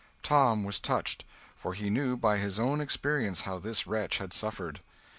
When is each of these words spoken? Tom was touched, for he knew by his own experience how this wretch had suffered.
Tom 0.23 0.63
was 0.63 0.79
touched, 0.79 1.25
for 1.55 1.75
he 1.75 1.91
knew 1.91 2.17
by 2.17 2.37
his 2.39 2.59
own 2.59 2.81
experience 2.81 3.41
how 3.41 3.59
this 3.59 3.85
wretch 3.85 4.17
had 4.17 4.33
suffered. 4.33 4.79